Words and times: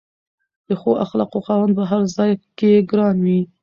د 0.67 0.69
ښو 0.79 0.91
اخلاقو 1.05 1.39
خاوند 1.45 1.73
په 1.79 1.83
هر 1.91 2.03
ځای 2.17 2.31
کې 2.57 2.71
ګران 2.91 3.17
وي. 3.25 3.41